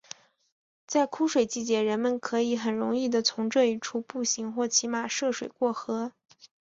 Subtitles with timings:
[0.87, 6.11] 在枯水季节人们可以很容易的从这一处步行或骑马涉水过河。